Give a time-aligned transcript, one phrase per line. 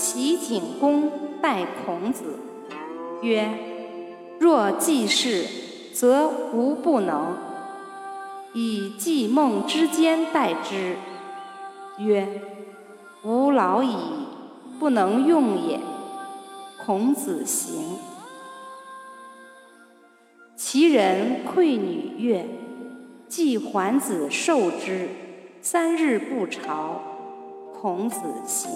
[0.00, 2.38] 齐景公待孔子
[3.20, 3.50] 曰
[4.40, 5.44] ：“若季氏，
[5.92, 7.36] 则无不能。
[8.54, 10.96] 以季梦之间待之。”
[12.00, 12.26] 曰
[13.24, 13.94] ：“吾老矣，
[14.78, 15.78] 不能用也。”
[16.82, 17.98] 孔子行。
[20.56, 22.48] 其人馈女乐，
[23.28, 25.10] 季桓子受之，
[25.60, 27.02] 三日不朝。
[27.78, 28.70] 孔子行。